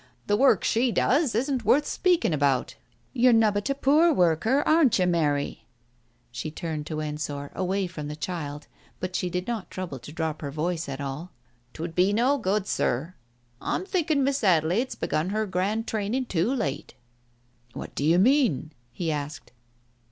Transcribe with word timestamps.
"The 0.31 0.35
work 0.35 0.63
she 0.63 0.91
does 0.91 1.35
isn't 1.35 1.63
worth 1.63 1.85
speaking 1.85 2.33
about. 2.33 2.73
You're 3.13 3.31
nobbut 3.33 3.69
a 3.69 3.75
poor 3.75 4.11
worker, 4.11 4.63
aren't 4.65 4.97
you, 4.97 5.05
Mary?" 5.05 5.67
She 6.31 6.49
turned 6.49 6.87
to 6.87 7.01
Ensor, 7.01 7.51
away 7.53 7.85
from 7.85 8.07
the 8.07 8.15
child, 8.15 8.65
but 8.99 9.15
she 9.15 9.29
did 9.29 9.45
not 9.45 9.69
trouble 9.69 9.99
to 9.99 10.11
drop 10.11 10.41
her 10.41 10.49
voice 10.49 10.89
at 10.89 10.99
all— 11.01 11.29
"'Twould 11.73 11.93
be 11.93 12.13
no 12.13 12.39
good, 12.39 12.65
Sir. 12.65 13.13
I'm 13.61 13.85
thinking 13.85 14.23
Miss 14.23 14.43
Adelaide's 14.43 14.95
begun 14.95 15.29
her 15.29 15.45
grand 15.45 15.85
training 15.85 16.25
too 16.25 16.51
late." 16.51 16.95
"What 17.73 17.93
d'you 17.93 18.17
mean?" 18.17 18.71
he 18.91 19.11
asked. 19.11 19.51